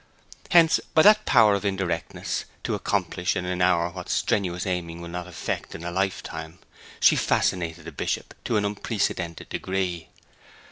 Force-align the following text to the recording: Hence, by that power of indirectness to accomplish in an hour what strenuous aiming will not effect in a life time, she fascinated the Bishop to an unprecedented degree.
Hence, 0.49 0.79
by 0.95 1.03
that 1.03 1.27
power 1.27 1.53
of 1.53 1.63
indirectness 1.63 2.45
to 2.63 2.73
accomplish 2.73 3.35
in 3.35 3.45
an 3.45 3.61
hour 3.61 3.91
what 3.91 4.09
strenuous 4.09 4.65
aiming 4.65 4.99
will 4.99 5.09
not 5.09 5.27
effect 5.27 5.75
in 5.75 5.83
a 5.83 5.91
life 5.91 6.23
time, 6.23 6.57
she 6.99 7.15
fascinated 7.15 7.85
the 7.85 7.91
Bishop 7.91 8.33
to 8.45 8.57
an 8.57 8.65
unprecedented 8.65 9.49
degree. 9.49 10.09